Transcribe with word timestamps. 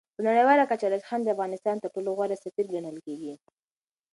په 0.15 0.21
نړیواله 0.27 0.63
کچه 0.71 0.85
راشد 0.91 1.07
خان 1.09 1.21
د 1.23 1.27
افغانستان 1.35 1.75
تر 1.79 1.89
ټولو 1.95 2.09
غوره 2.17 2.37
سفیر 2.45 2.65
ګڼل 2.73 2.97
کېږي. 3.05 3.33